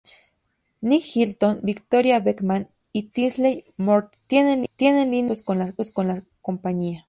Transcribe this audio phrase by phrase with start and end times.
[0.89, 6.99] Nicky Hilton, Victoria Beckham y Tinsley Mortimer tienen líneas de bolsos con la compañía.